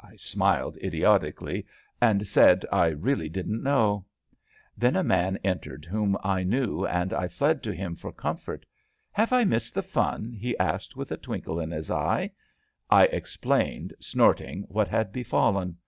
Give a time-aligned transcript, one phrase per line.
[0.00, 1.64] I smiled idiotically,
[1.98, 4.04] and said I really didn't know.
[4.76, 8.66] Then a man entered whom I knew, and I fled to him for comfort.
[9.12, 12.32] Have I missed the fun!'' he asked with a twinkle in his eye.
[12.90, 15.78] I explained, snorting, what had befallen.